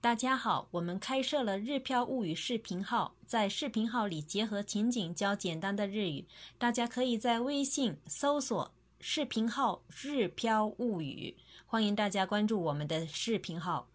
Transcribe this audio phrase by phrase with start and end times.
[0.00, 6.24] 大家好我们开设了日漂物语视频号在视频号里结合情景教简单的日语
[6.56, 13.88] 大家可以在微信搜索视频号日漂物语欢迎大家关注我们的视频号。